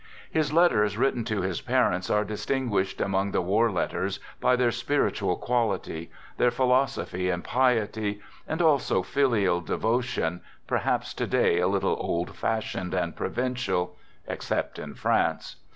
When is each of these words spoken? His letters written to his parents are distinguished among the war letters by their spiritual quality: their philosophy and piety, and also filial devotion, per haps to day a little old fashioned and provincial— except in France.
His 0.31 0.51
letters 0.51 0.97
written 0.97 1.23
to 1.25 1.41
his 1.41 1.61
parents 1.61 2.09
are 2.09 2.23
distinguished 2.25 2.99
among 2.99 3.29
the 3.33 3.41
war 3.43 3.71
letters 3.71 4.19
by 4.39 4.55
their 4.55 4.71
spiritual 4.71 5.35
quality: 5.37 6.09
their 6.37 6.49
philosophy 6.49 7.29
and 7.29 7.43
piety, 7.43 8.19
and 8.47 8.63
also 8.63 9.03
filial 9.03 9.61
devotion, 9.61 10.41
per 10.65 10.77
haps 10.77 11.13
to 11.13 11.27
day 11.27 11.59
a 11.59 11.67
little 11.67 11.97
old 11.99 12.35
fashioned 12.35 12.95
and 12.95 13.15
provincial— 13.15 13.95
except 14.35 14.79
in 14.79 14.95
France. 14.95 15.57